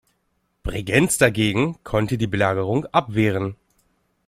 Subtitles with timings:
[0.63, 3.55] Bregenz dagegen konnte die Belagerung abwehren.